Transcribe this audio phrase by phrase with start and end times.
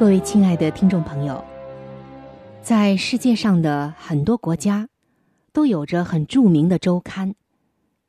[0.00, 1.44] 各位亲爱的听众朋友，
[2.62, 4.88] 在世界上的很多国家。
[5.52, 7.34] 都有着很著名的周刊、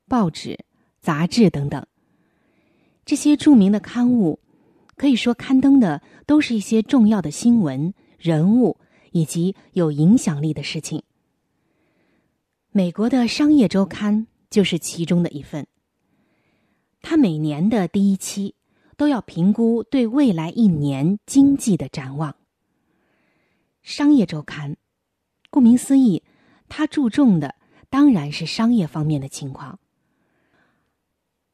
[0.08, 0.58] 报纸、
[1.02, 1.86] 杂志等等。
[3.04, 4.40] 这些著名的刊物，
[4.96, 8.78] 可以说刊登的都是一些重要的新闻、人物
[9.12, 11.04] 以及有影响力的事情。
[12.72, 15.68] 美国的商业周刊就是其中的一份。
[17.02, 18.56] 它每年的第一期
[19.02, 22.36] 都要评估对未来一年经济的展望。
[23.82, 24.78] 商业周刊，
[25.50, 26.22] 顾名思义。
[26.70, 27.56] 他注重的
[27.90, 29.80] 当然是商业方面的情况，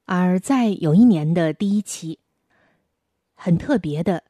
[0.04, 2.20] 而在有一年的第一期，
[3.34, 4.26] 很特别的，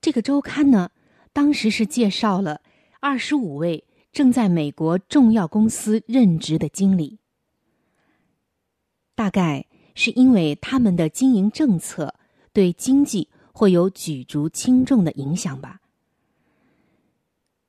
[0.00, 0.92] 这个周刊呢，
[1.32, 2.60] 当时是介绍了
[3.00, 7.18] 二十五位正在美国重要公司任职的经理，
[9.16, 12.14] 大概是因为他们的经营政策
[12.58, 15.80] 对经济会有举足轻重的影响吧。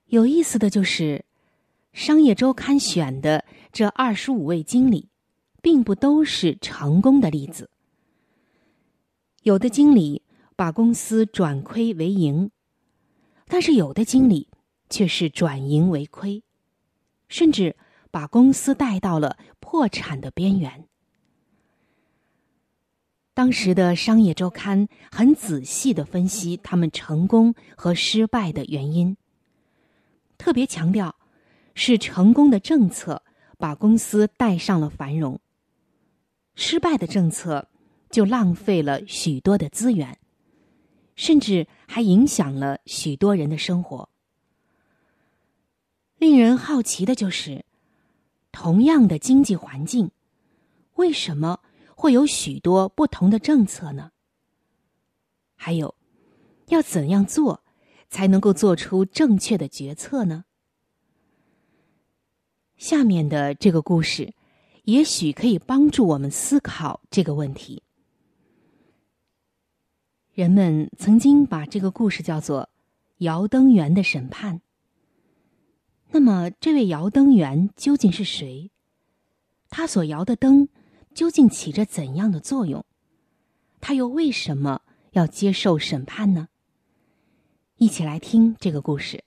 [0.07, 1.25] 有意思的就是。
[1.91, 5.09] 商业周刊选的这二十五位经理，
[5.61, 7.69] 并不都是成功的例子。
[9.41, 10.23] 有的经理
[10.55, 12.51] 把公司转亏为盈，
[13.47, 14.49] 但是有的经理
[14.89, 16.43] 却是转盈为亏，
[17.27, 17.75] 甚至
[18.11, 20.87] 把公司带到了破产的边缘。
[23.39, 29.15] 当时的商业周刊很仔细的分析他们成功和失败的原因，
[30.37, 31.15] 特别强调。
[31.73, 33.23] 是成功的政策
[33.57, 35.39] 把公司带上了繁荣，
[36.53, 37.69] 失败的政策
[38.11, 40.19] 就浪费了许多的资源，
[41.15, 44.09] 甚至还影响了许多人的生活。
[46.17, 47.63] 令人好奇的就是，
[48.51, 50.11] 同样的经济环境，
[50.95, 51.61] 为什么
[51.99, 54.11] 会有许多不同的政策呢？
[55.57, 55.93] 还有，
[56.67, 57.61] 要怎样做
[58.07, 60.45] 才能够做出正确的决策呢？
[62.77, 64.33] 下面的这个故事，
[64.85, 67.83] 也许可以帮助我们思考这个问题。
[70.33, 72.69] 人们曾经把这个故事叫做
[73.19, 74.61] “摇灯员的审判”。
[76.11, 78.71] 那么，这位摇灯员究竟是谁？
[79.69, 80.69] 他所摇的灯
[81.13, 82.85] 究竟起着怎样的作用？
[83.81, 84.81] 他又为什么
[85.11, 86.49] 要接受审判呢？
[87.75, 89.23] 一起来听这个故事。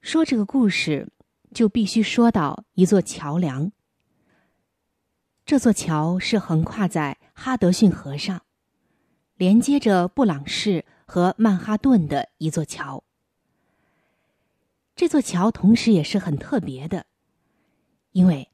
[0.00, 1.12] 说这个故事。
[1.54, 3.72] 就必须说到一座桥梁。
[5.46, 8.42] 这座桥是横跨在哈德逊河上，
[9.34, 13.02] 连接着布朗市和曼哈顿的一座桥。
[14.94, 17.06] 这座桥同时也是很特别的，
[18.12, 18.50] 因为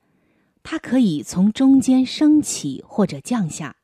[0.65, 3.77] 它可以从中间升起或者降下。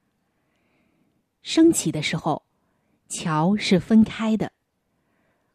[1.40, 2.42] 升起的时候，
[3.08, 4.50] 桥是分开的，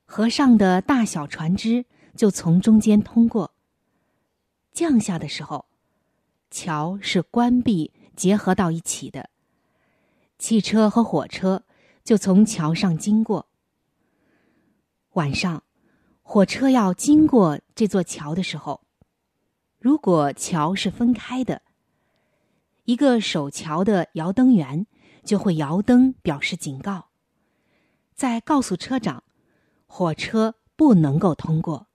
[0.06, 1.86] 河上的大小船只。
[2.16, 3.54] 就从中间通过。
[4.72, 5.66] 降下的时候，
[6.50, 9.30] 桥是关闭结合到一起的，
[10.40, 11.66] 汽车和火车
[12.06, 13.48] 就从桥上经过。
[15.16, 15.64] 晚上，
[16.24, 18.85] 火车要经过这座桥的时候，
[19.86, 21.62] 如果桥是分开的，
[22.86, 24.88] 一个守桥的摇灯员
[25.24, 27.10] 就会摇灯表示警告，
[28.16, 29.24] 在告诉车长，
[29.86, 31.86] 火车不能够通过。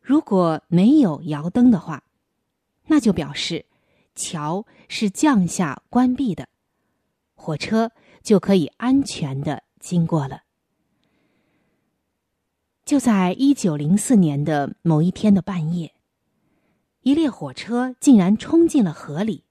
[0.00, 2.04] 如果没有摇灯的话，
[2.86, 3.66] 那就表示
[4.14, 6.48] 桥是降下关闭的，
[7.34, 7.92] 火车
[8.22, 10.44] 就可以安全的经过了。
[12.86, 15.94] 就在一九零四年的某一天的半夜，
[17.02, 19.44] 一列火车竟然冲进了河里，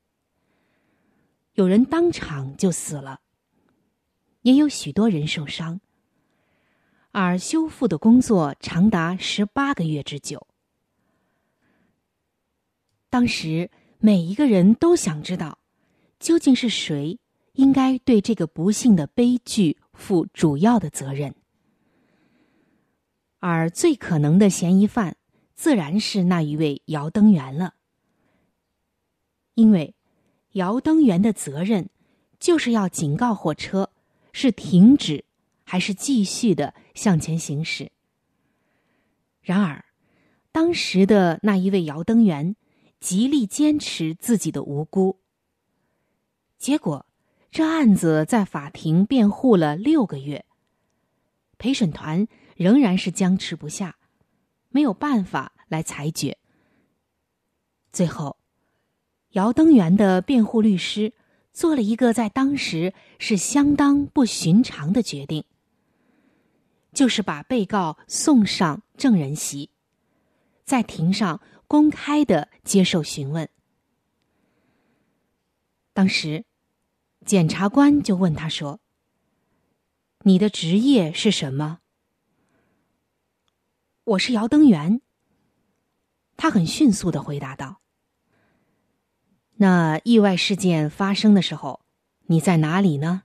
[1.53, 3.19] 有人当场就死了。
[4.43, 5.81] 也有许多人受伤，
[7.11, 10.47] 而修复的工作长达十八个月之久。
[13.09, 13.69] 当时，
[13.99, 15.59] 每一个人都想知道，
[16.19, 17.19] 究竟是谁
[17.53, 21.35] 应该对这个不幸的悲剧负主要的责任。
[23.39, 25.17] 而最可能的嫌疑犯，
[25.61, 27.75] 自然是那一位姚登元了，
[29.53, 29.93] 因为
[30.53, 31.87] 姚登元的责任
[32.39, 33.91] 就是要警告火车
[34.33, 35.23] 是停止
[35.63, 37.91] 还是继续的向前行驶。
[39.39, 39.85] 然而，
[40.51, 42.55] 当时的那一位姚登元
[42.99, 45.19] 极力坚持自己的无辜，
[46.57, 47.05] 结果
[47.51, 50.43] 这案子在法庭辩护了六个月，
[51.59, 52.27] 陪审团。
[52.55, 53.95] 仍然是僵持不下，
[54.71, 56.37] 没有办法来裁决。
[57.91, 58.37] 最后，
[59.31, 61.13] 姚登元的辩护律师
[61.53, 65.43] 做了一个在当时是相当不寻常的决定，
[66.93, 69.69] 就是把被告送上证人席，
[70.63, 73.49] 在庭上公开的接受询问。
[75.93, 76.45] 当时，
[77.25, 78.79] 检察官就问他说
[80.23, 81.79] ：“你的职业是什么？”
[84.11, 85.01] 我是姚登元。
[86.35, 87.79] 他很迅速的回答道
[89.55, 91.81] ：“那意外事件发生的时候，
[92.25, 93.23] 你在哪里呢？”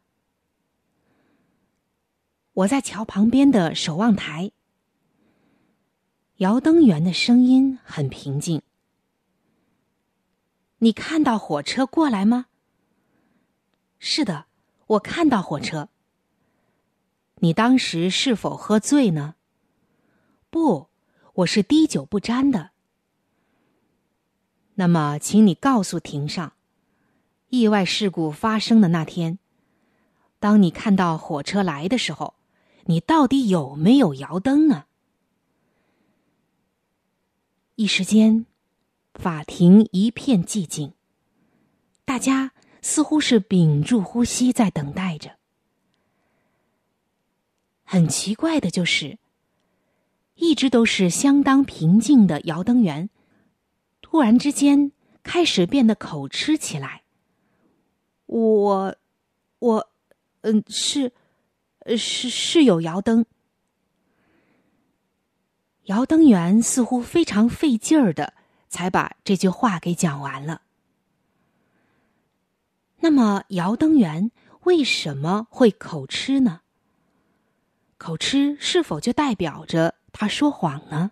[2.52, 4.52] 我在桥旁边的守望台。
[6.36, 8.62] 姚登元的声音很平静。
[10.78, 12.46] 你看到火车过来吗？
[13.98, 14.46] 是的，
[14.86, 15.88] 我看到火车。
[17.36, 19.35] 你当时是否喝醉呢？
[20.56, 20.88] 不，
[21.34, 22.70] 我是滴酒不沾的。
[24.76, 26.54] 那么，请你告诉庭上，
[27.50, 29.38] 意外事故发生的那天，
[30.38, 32.32] 当你看到火车来的时候，
[32.86, 34.86] 你到底有没有摇灯呢？
[37.74, 38.46] 一时间，
[39.12, 40.94] 法庭一片寂静，
[42.06, 45.36] 大家似乎是屏住呼吸在等待着。
[47.84, 49.18] 很奇怪的就是。
[50.36, 53.10] 一直都是相当平静的姚登元，
[54.00, 54.92] 突然之间
[55.22, 57.02] 开始变得口吃起来。
[58.26, 58.96] 我，
[59.58, 59.90] 我，
[60.42, 61.12] 嗯，是，
[61.96, 63.26] 是是有姚灯。
[65.84, 68.34] 姚登元似乎非常费劲儿的，
[68.68, 70.62] 才把这句话给讲完了。
[73.00, 74.30] 那么，姚登元
[74.64, 76.60] 为什么会口吃呢？
[77.98, 79.95] 口吃是否就代表着？
[80.18, 81.10] 他说谎呢？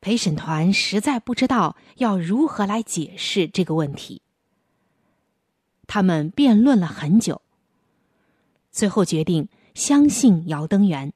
[0.00, 4.22] 陪审团实在不知道要如何来解释这个问题。
[5.86, 7.42] 他们辩论了很久，
[8.70, 11.12] 最后决定相信姚登元，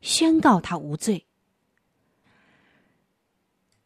[0.00, 1.26] 宣告他无罪。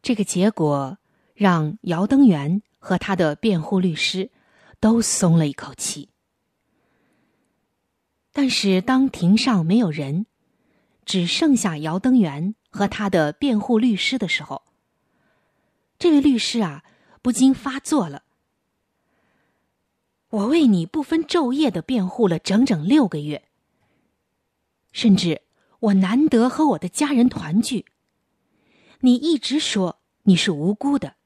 [0.03, 0.99] 这个结果
[1.35, 4.31] 让姚登元和他的辩护律师
[4.79, 6.11] 都松了一口气。
[8.33, 10.27] 但是当庭上没有人。
[11.05, 14.63] 只剩下姚登元和他的辩护律师的时候，
[15.99, 16.85] 这位律师啊，
[17.23, 18.23] 不禁发作了。
[20.31, 23.45] 我为你不分昼夜的辩护了整整六个月，
[24.91, 25.43] 甚至
[25.79, 27.87] 我难得和我的家人团聚。
[29.01, 31.17] 你一直说你是无辜的，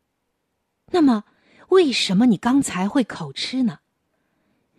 [0.90, 1.24] 那么
[1.68, 3.78] 为什么你刚才会口吃呢？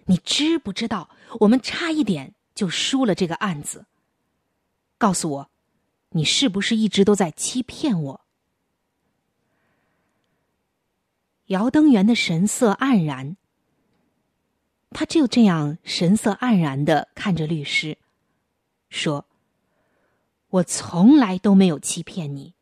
[0.05, 1.09] 你知不知道
[1.41, 3.85] 我们差一点就输了这个案子？
[4.99, 5.49] 告诉我，
[6.09, 8.21] 你是不是一直都在欺骗我？
[11.45, 13.37] 姚登元的神色黯然，
[14.91, 17.97] 他就这样神色黯然的看着律师，
[18.89, 19.25] 说
[20.49, 22.53] ：“我从来都没有欺骗你，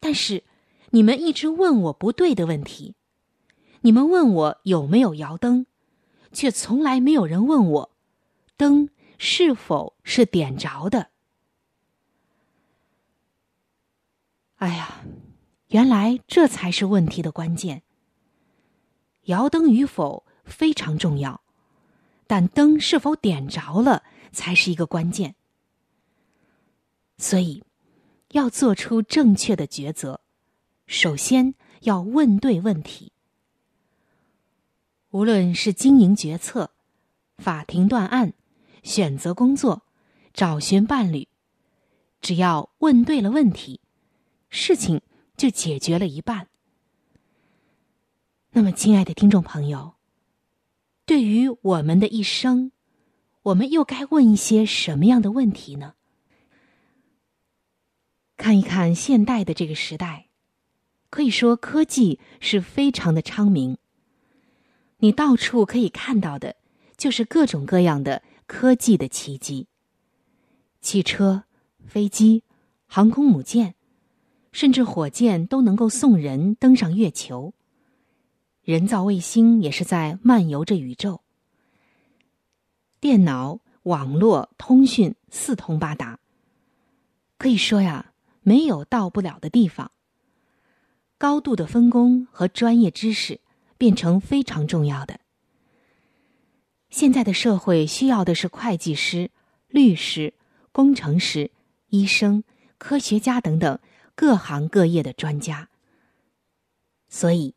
[0.00, 0.44] 但是
[0.90, 2.96] 你们一直问我不对的问题，
[3.82, 5.66] 你们问我有没有摇灯，
[6.32, 7.96] 却从来没有人问我
[8.56, 11.10] 灯是否是点着的。”
[14.64, 15.04] 哎呀，
[15.68, 17.82] 原来这才是问题的关键。
[19.24, 21.42] 摇灯与否非常重要，
[22.26, 24.02] 但灯是否点着了
[24.32, 25.34] 才是一个关键。
[27.18, 27.62] 所以，
[28.30, 30.22] 要做出正确的抉择，
[30.86, 33.12] 首先要问对问题。
[35.10, 36.70] 无论是经营决策、
[37.36, 38.32] 法庭断案、
[38.82, 39.82] 选择工作、
[40.32, 41.28] 找寻伴侣，
[42.22, 43.82] 只要问对了问题。
[44.54, 45.02] 事情
[45.36, 46.46] 就解决了一半。
[48.52, 49.94] 那么，亲爱的听众朋友，
[51.04, 52.70] 对于我们的一生，
[53.42, 55.94] 我们又该问一些什么样的问题呢？
[58.36, 60.28] 看一看现代的这个时代，
[61.10, 63.76] 可以说科技是非常的昌明。
[64.98, 66.54] 你到处可以看到的，
[66.96, 69.66] 就是各种各样的科技的奇迹。
[70.80, 71.42] 汽车、
[71.84, 72.44] 飞机、
[72.86, 73.74] 航空母舰，
[74.54, 77.52] 甚至火箭都能够送人登上月球。
[78.62, 81.20] 人造卫星也是在漫游着宇宙。
[83.00, 86.20] 电脑、网络、通讯四通八达，
[87.36, 88.12] 可以说呀。
[88.46, 89.90] 没有到不了的地方。
[91.16, 93.40] 高度的分工和专业知识
[93.78, 95.18] 变成非常重要的。
[96.90, 99.30] 现在的社会需要的是会计师、
[99.66, 100.34] 律师、
[100.72, 101.50] 工程师、
[101.88, 102.44] 医生、
[102.76, 103.78] 科学家等等
[104.14, 105.68] 各行各业的专家。
[107.08, 107.54] 所以，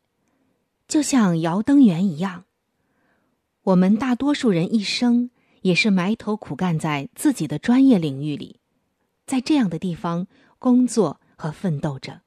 [0.86, 2.44] 就像摇灯园一样，
[3.62, 5.30] 我们大多数人一生
[5.62, 8.60] 也是埋头苦干在自己的专业领域里，
[9.26, 10.26] 在这样的地方。
[10.60, 12.22] 工作和奋斗着。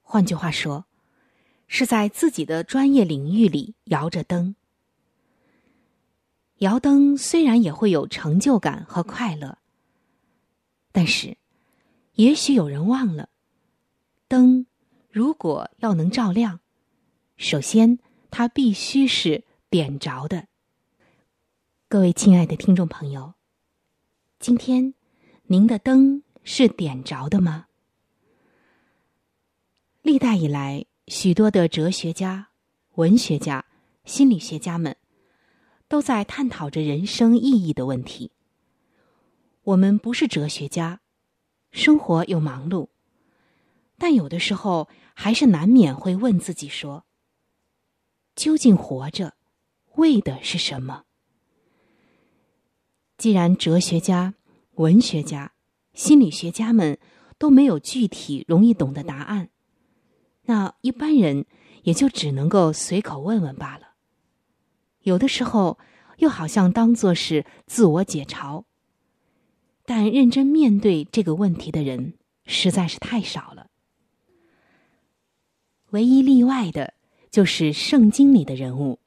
[0.00, 0.86] 换句话说，
[1.66, 4.54] 是在自己的专业领域里摇着灯。
[6.58, 9.58] 摇灯虽然也会有成就感和快乐，
[10.92, 11.36] 但是，
[12.14, 13.28] 也许有人忘了，
[14.28, 14.66] 灯
[15.10, 16.60] 如果要能照亮，
[17.36, 17.98] 首先
[18.30, 20.48] 它必须是点着的。
[21.88, 23.34] 各位亲爱的听众朋友，
[24.38, 24.94] 今天
[25.44, 26.22] 您的灯。
[26.44, 27.66] 是点着的吗？
[30.02, 32.48] 历代以来，许多的哲学家、
[32.96, 33.64] 文学家、
[34.04, 34.96] 心理学家们，
[35.86, 38.32] 都在探讨着人生意义的问题。
[39.62, 41.00] 我们不是哲学家，
[41.72, 42.88] 生活又忙碌，
[43.98, 47.06] 但有的时候还是难免会问自己说：
[48.36, 49.34] 究竟活着，
[49.94, 51.04] 为的是什么？
[53.16, 54.34] 既然哲学家、
[54.74, 55.52] 文学家，
[55.94, 56.98] 心理学家们
[57.38, 59.48] 都没有具体容易懂的答案，
[60.42, 61.46] 那一般人
[61.84, 63.94] 也就只能够随口问问罢了。
[65.00, 65.78] 有的时候
[66.18, 68.64] 又好像当做是自我解嘲，
[69.94, 72.14] 但认真面对这个问题的人
[72.46, 73.66] 实在是太少了。
[75.90, 76.94] 唯一例外的
[77.30, 79.00] 就是圣经里的人物，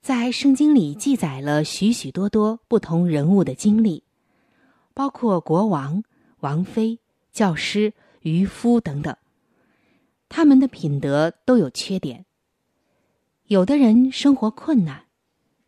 [0.00, 4.02] 在圣经里记载了许许多多不同人物的经历。
[4.92, 6.02] 包括国王、
[6.40, 6.98] 王妃、
[7.30, 9.16] 教师、渔夫等等，
[10.28, 12.26] 他们的品德都有缺点。
[13.44, 15.04] 有的人生活困难，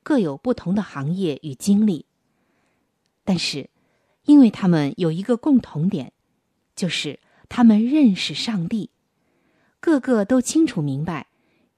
[0.03, 2.08] 各有不同的行业与经历。
[3.29, 3.69] 但是，
[4.25, 6.15] 因为他们有一个共同点，
[6.75, 7.21] 就是
[7.51, 8.89] 他们认识上帝，
[9.81, 11.27] 个个都清楚明白，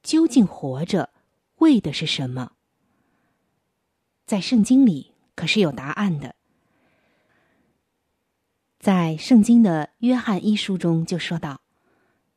[0.00, 1.11] 究竟活着
[1.57, 2.52] 为的是什么。
[4.26, 6.37] 在圣经里可是有答案的。
[8.78, 11.62] 在圣经的约翰一书中就说到：“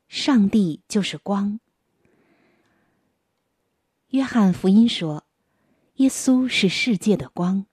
[0.09, 1.59] 上帝就是光。”
[4.09, 5.23] 约翰福音说
[6.01, 7.67] ：“耶稣是世界的光，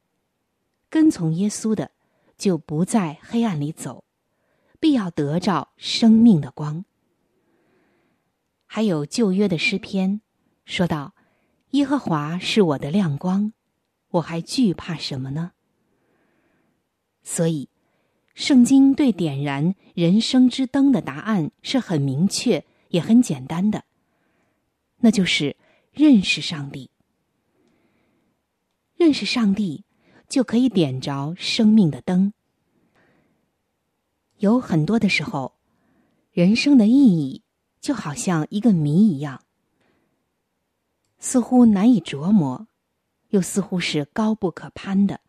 [0.90, 1.92] 跟从耶稣的
[2.36, 4.04] 就不在黑暗里走，
[4.78, 6.84] 必要得着生命的光。”
[8.66, 10.20] 还有旧约的诗篇
[10.66, 11.14] 说道
[11.72, 13.52] ：“耶和华是我的亮光，
[14.10, 15.52] 我还惧怕什么呢？”
[17.24, 17.70] 所以。
[18.32, 23.84] 圣经对点燃人生之灯的答案是很明确也很简单的，
[24.98, 25.56] 那就是
[25.92, 26.90] 认识上帝。
[28.96, 29.84] 认识上帝，
[30.30, 32.32] 就可以点着生命的灯。
[34.38, 35.58] 有很多的时候，
[36.30, 37.42] 人生的意义
[37.80, 39.42] 就好像一个谜一样，
[41.18, 42.68] 似乎难以琢磨，
[43.30, 45.20] 又似乎是高不可攀的。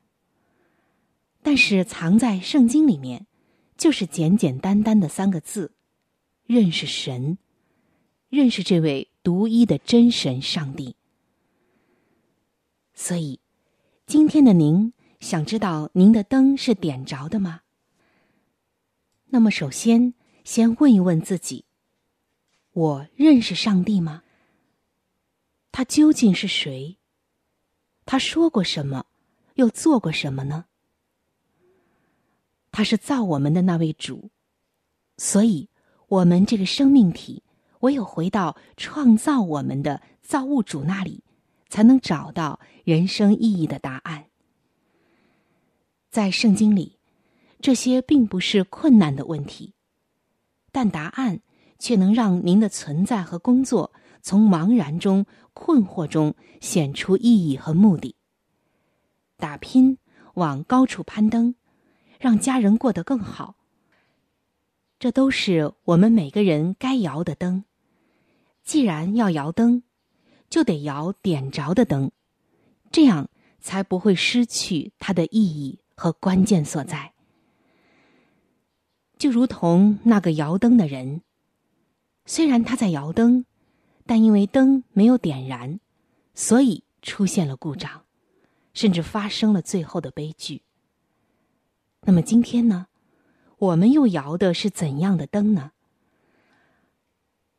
[1.42, 3.26] 但是藏在圣经里面，
[3.76, 5.74] 就是简简单单的三个字：
[6.46, 7.40] 认识神，
[8.30, 10.96] 认识这位独一的真神上帝。
[12.94, 13.41] 所以，
[14.12, 14.92] 今天的您
[15.22, 17.62] 想知道您的灯是点着的吗？
[19.28, 20.14] 那么，首先
[20.44, 21.64] 先问一问自己：
[22.74, 24.24] 我认识上帝吗？
[25.72, 26.98] 他究竟是谁？
[28.06, 29.06] 他说过什么？
[29.54, 30.66] 又做过什么呢？
[32.74, 34.30] 他是造我们的那位主，
[35.16, 35.70] 所以，
[36.10, 37.44] 我们这个生命体
[37.80, 41.24] 唯有回到创造我们的造物主那里，
[41.72, 44.26] 才能找到人生意义的答案。
[46.10, 47.00] 在圣经里，
[47.62, 49.74] 这些并不是困难的问题，
[50.74, 51.40] 但答案
[51.80, 58.18] 却能让您的存在和工作从茫然中困惑中显出意义和目的，
[59.38, 59.98] 打拼
[60.34, 61.56] 往高处攀登，
[62.20, 63.56] 让家人过得更好。
[65.00, 67.64] 这都是我们每个人该摇的灯。
[68.62, 69.84] 既然要摇灯，
[70.52, 72.12] 就得摇点着的灯，
[72.92, 73.30] 这样
[73.60, 77.14] 才不会失去它的意义和关键所在。
[79.18, 81.22] 就如同那个摇灯的人，
[82.26, 83.46] 虽然他在摇灯，
[84.06, 85.80] 但因为灯没有点燃，
[86.36, 88.04] 所以出现了故障，
[88.74, 90.64] 甚至发生了最后的悲剧。
[92.02, 92.88] 那么今天呢？
[93.58, 95.72] 我们又摇的是怎样的灯呢？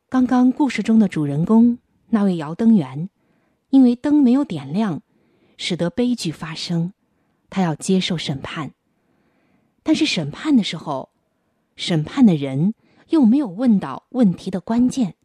[0.09, 1.79] 刚刚故事中的主人公
[2.13, 3.09] 那位摇灯员，
[3.71, 5.01] 因为灯没有点亮，
[5.57, 6.93] 使得悲剧发生，
[7.49, 8.75] 他要接受审判。
[9.81, 11.09] 但是审判的时候，
[11.75, 12.75] 审判的人
[13.09, 15.15] 又没有问到问题的关键。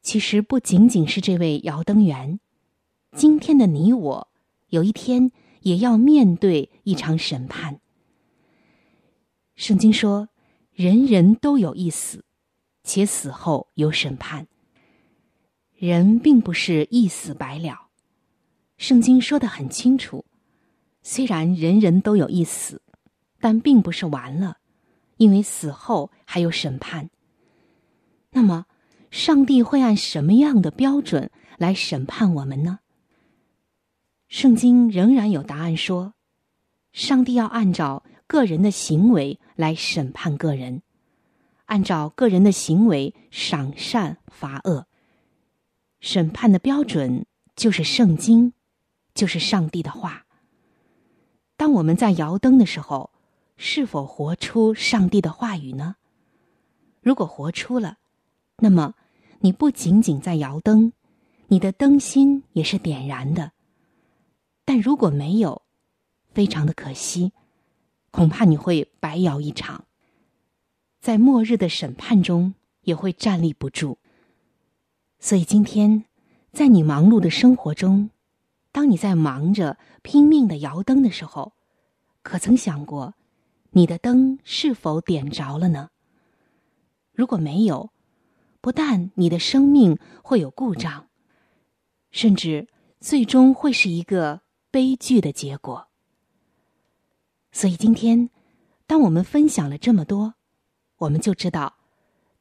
[0.00, 2.38] 其实不仅仅是这位摇灯员，
[3.16, 4.28] 今天的你我，
[4.68, 7.80] 有一天也要面对一场审判。
[9.56, 10.28] 圣经说
[10.72, 12.24] ：“人人都有一死，
[12.84, 14.46] 且死后有审判。
[15.80, 17.88] 人并不是一死百了。
[18.76, 20.26] 圣经说的很清楚，
[21.02, 22.82] 虽然人人都有一死，
[23.40, 24.58] 但并不是完了，
[25.16, 27.08] 因为死后还有审判。
[28.32, 28.66] 那么，
[29.10, 32.80] 上帝会按什么样的标准来审判我们呢？
[34.28, 36.12] 圣经仍然有答案说，
[36.92, 40.82] 上帝要按照。”个人的行为来审判个人，
[41.64, 44.86] 按照个人的行为赏善罚恶。
[46.00, 48.52] 审判的标准就是圣经，
[49.14, 50.26] 就是上帝的话。
[51.56, 53.10] 当我们在摇灯的时候，
[53.56, 55.96] 是否活出上帝的话语呢？
[57.02, 57.98] 如果活出了，
[58.58, 58.94] 那么
[59.40, 60.92] 你不仅仅在摇灯，
[61.48, 63.52] 你的灯芯也是点燃的。
[64.64, 65.62] 但如果没有，
[66.32, 67.32] 非常的可惜。
[68.10, 69.84] 恐怕你会白摇一场，
[71.00, 73.98] 在末日的审判中也会站立不住。
[75.22, 76.06] 所以今天，
[76.50, 78.08] 在你忙碌的生活中，
[78.72, 81.52] 当你在忙着拼命的摇灯的时候，
[82.22, 83.12] 可曾想过，
[83.72, 85.90] 你的灯是否点着了呢？
[87.12, 87.90] 如果没有，
[88.62, 91.08] 不但你的生命会有故障，
[92.10, 92.66] 甚至
[92.98, 95.88] 最终会是一个悲剧的结果。
[97.52, 98.30] 所以今天，
[98.86, 100.34] 当我们分享了这么多，
[100.96, 101.76] 我们就知道，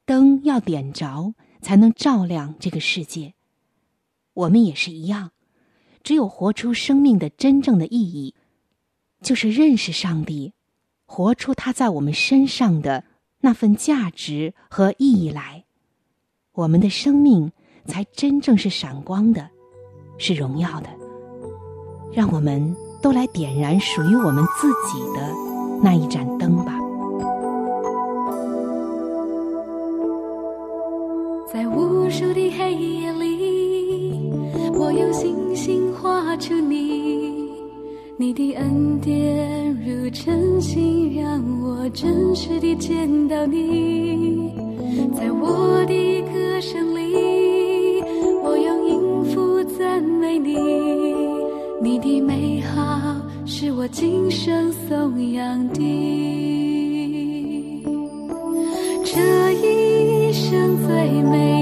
[0.05, 3.33] 灯要点着才能照亮这个世界。
[4.33, 5.31] 我们也是一样，
[6.03, 8.35] 只有活出生命的真正的意义，
[9.21, 10.53] 就是认识上帝，
[11.05, 13.03] 活出他在我们身上的
[13.41, 15.65] 那份价值和意义来，
[16.53, 17.51] 我们的生命
[17.85, 19.49] 才真正是闪光的，
[20.17, 20.89] 是荣耀的。
[22.13, 22.75] 让我们。
[23.01, 25.33] 都来点燃属于我们自己的
[25.81, 26.78] 那一盏灯吧。
[31.51, 34.31] 在无数的黑夜里，
[34.73, 37.49] 我用星星画出你，
[38.17, 44.53] 你的恩典如晨星，让我真实地见到你。
[45.17, 48.03] 在我的歌声里，
[48.43, 50.55] 我用音符赞美你。
[51.81, 53.15] 你的美好
[53.47, 55.81] 是我今生颂扬的，
[61.21, 61.58] 生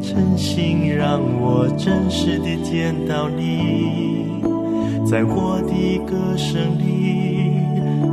[0.00, 4.42] 真心，让我真实地见到你。
[5.10, 7.52] 在我的歌声里，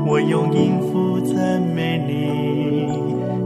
[0.08, 2.13] 我用音符赞美你，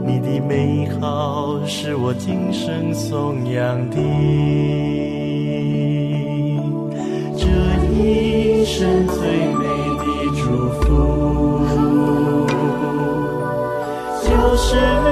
[0.05, 3.97] 你的美好是我今生颂扬的。
[7.35, 7.47] 这
[7.95, 9.17] 一生最
[9.55, 9.65] 美
[9.97, 10.03] 的
[10.35, 10.85] 祝福，
[14.21, 15.07] 就是能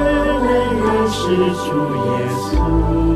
[0.84, 1.20] 认识
[1.66, 1.68] 主
[2.06, 2.08] 耶
[2.44, 3.07] 稣。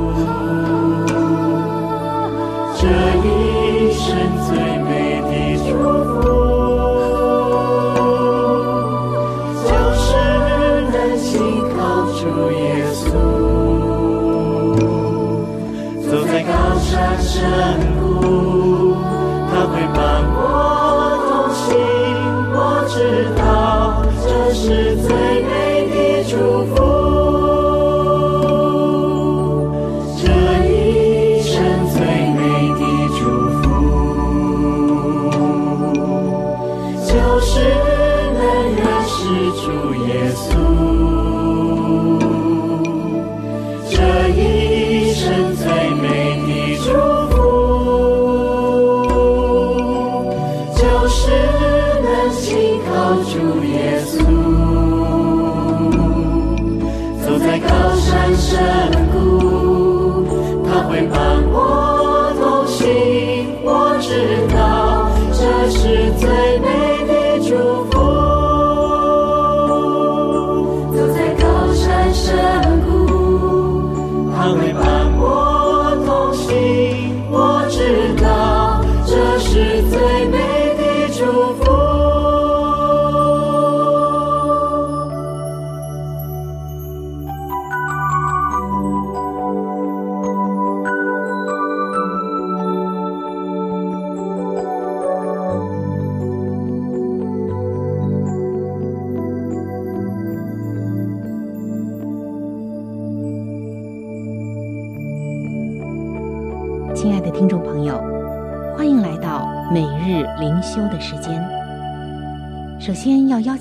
[24.24, 25.50] 这是最美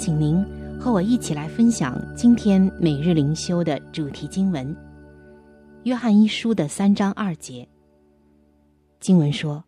[0.00, 0.42] 请您
[0.80, 4.74] 和我一起来分享今天每日灵修的主题经文
[5.82, 7.68] 《约翰一书》的三章二节。
[8.98, 9.62] 经文说：“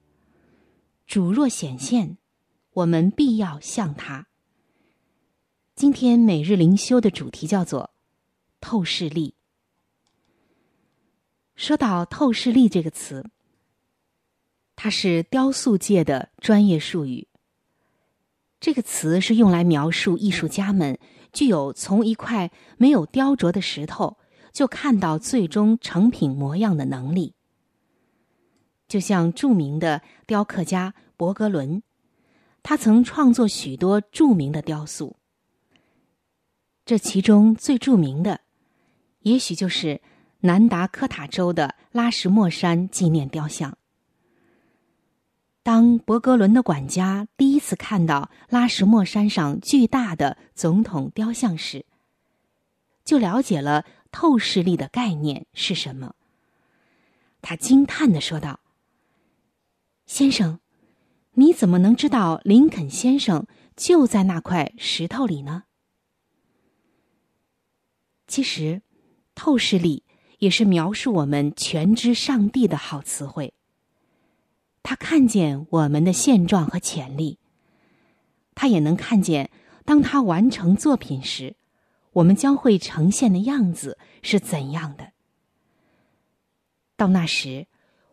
[1.07, 2.17] 主若显现，
[2.73, 4.27] 我们必要向他。”
[5.77, 7.91] 今天每日灵修的主题叫做
[8.59, 9.35] “透视力”。
[11.55, 13.27] 说到“透视力”这个词，
[14.77, 17.29] 它是雕塑界的专业术语。
[18.63, 20.97] 这个词是用来描述艺术家们
[21.33, 22.49] 具有从一块
[22.79, 24.19] 没有雕琢的石头
[24.53, 27.35] 就看到最终成品模样的能力。
[28.87, 31.83] 就像著名的雕刻家伯格伦，
[32.63, 35.17] 他曾创作许多著名的雕塑。
[36.85, 38.43] 这其中最著名的，
[39.23, 40.01] 也许就是
[40.39, 43.77] 南达科塔州的拉什莫山纪念雕像。
[45.65, 51.87] 当伯格伦的管家第一次看到拉什莫山上巨大的总统雕像时，
[53.05, 56.15] 就了解了透视力的概念是什么。
[57.41, 58.59] 他惊叹的说道
[60.07, 60.59] ：“先生，
[61.35, 63.47] 你怎么能知道林肯先生
[63.77, 65.65] 就在那块石头里呢？”
[68.27, 68.83] 其实，
[69.37, 70.05] 透视力
[70.39, 73.55] 也是描述我们全知上帝的好词汇。
[74.83, 77.39] 他看见我们的现状和潜力，
[78.55, 79.51] 他也能看见，
[79.85, 81.57] 当他完成作品时，
[82.13, 85.13] 我们将会呈现的样子是怎样的。
[86.97, 87.67] 到那时，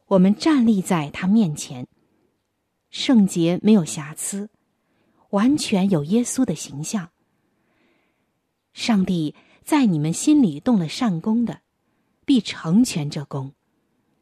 [0.08, 1.88] 我们站立在他面前，
[2.90, 4.50] 圣洁没有瑕疵，
[5.32, 7.10] 完全有耶稣的形象。
[8.74, 11.62] 上帝在你们心里动了善功的，
[12.26, 13.54] 必成全这功，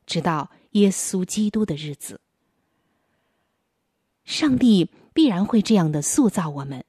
[0.06, 2.20] 直到耶稣基督的日子。
[4.28, 6.84] 上帝必然会这样的塑造我们，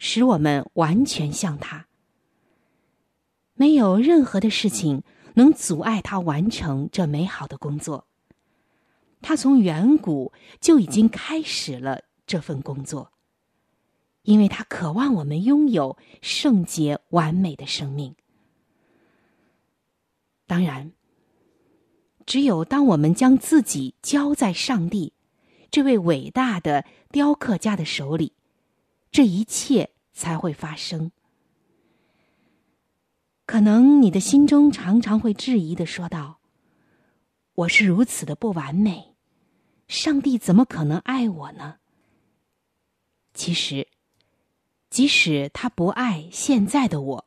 [0.00, 1.86] 使我们完全像他。
[3.54, 8.08] 没有任何的事情能阻碍他完成这美好的工作。
[9.22, 13.12] 他从远古就已经开始了这份工作，
[14.22, 18.16] 因为他渴望我们拥有圣洁完美的生命。
[20.48, 20.90] 当然，
[22.26, 25.13] 只有当我们将自己交在上帝。
[25.74, 28.32] 这位伟大的雕刻家的手里，
[29.10, 31.10] 这一切才会发生。
[33.44, 36.38] 可能你的心中常常会质疑的说道
[37.56, 39.16] ：“我是如此的不完美，
[39.88, 41.78] 上帝怎么可能爱我呢？
[43.32, 43.88] 其实，
[44.90, 47.26] 即使他不爱现在的我，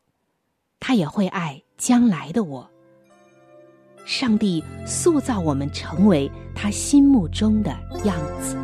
[0.79, 2.71] 他也会爱将来的我。
[4.07, 7.69] 上帝塑造我们成为他心目中的
[8.05, 8.55] 样子。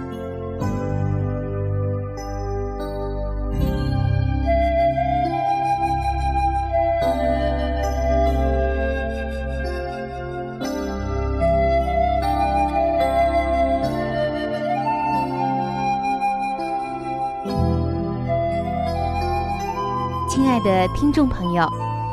[20.29, 21.69] 亲爱的听众朋友，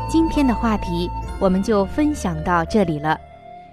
[0.08, 1.08] 今天的话题
[1.40, 3.18] 我们就分享到这里了。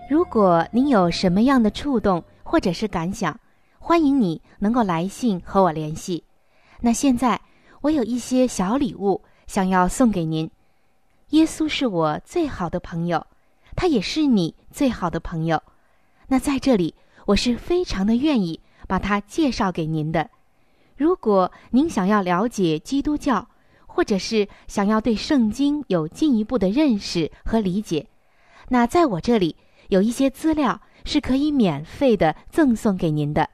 [0.09, 3.37] 如果您有什么样的触动或者是感想，
[3.77, 6.23] 欢迎你能够来信和我联系。
[6.79, 7.41] 那现在
[7.81, 10.49] 我有一些小礼物想要送给您。
[11.31, 13.27] 耶稣是我最好的朋友，
[13.75, 15.61] 他也是你最好的朋友。
[16.27, 20.29] 那在这里，我是非常的愿意把他介绍给您的。
[20.95, 23.49] 如果您想要了解基督教，
[23.97, 28.05] 或者是想要对圣经有进一步的认识和理解，
[28.69, 29.55] 那在我这里
[29.87, 33.49] 有一些资料是可以免费的赠送给您的。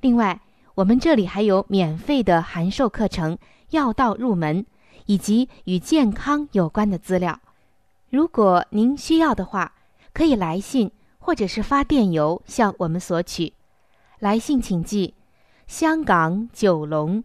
[0.00, 0.40] 另外，
[0.74, 3.36] 我们这里还有免费的函授课程
[3.72, 4.62] 《药道入门》，
[5.04, 7.38] 以及与健康有关的资料。
[8.08, 9.70] 如果您需要的话，
[10.14, 13.52] 可以来信或者是发电邮向我们索取。
[14.18, 15.12] 来信请寄。
[15.66, 17.24] 香港九龙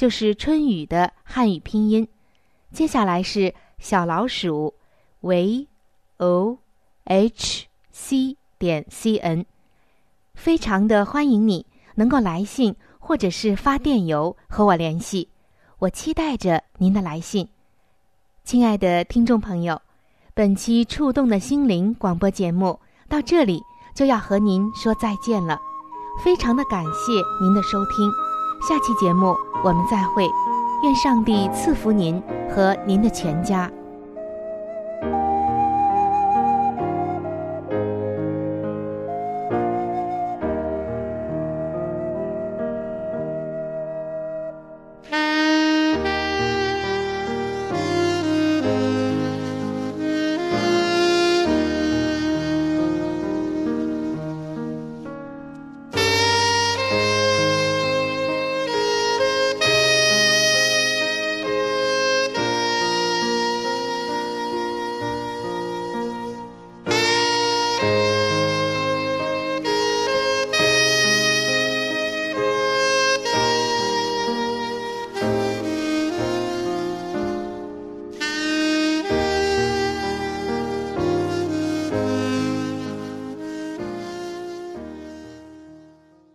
[0.00, 2.08] 就是春雨的汉语拼音。
[2.72, 4.72] 接下来是小老鼠
[5.20, 5.68] v
[6.16, 6.56] o
[7.04, 9.44] h c 点 c n，
[10.32, 15.28] 非常的欢迎你能够来信或者是发电邮和我联系，
[15.78, 17.46] 我期待着您的来信。
[18.42, 19.78] 亲爱的听众朋友，
[20.32, 23.62] 本期触动的心灵广播节目到这里
[23.94, 25.60] 就要和您说再见了。
[26.24, 28.10] 非常的感谢您的收听，
[28.68, 30.24] 下期节目我们再会，
[30.82, 32.22] 愿上帝赐福您
[32.54, 33.70] 和您的全家。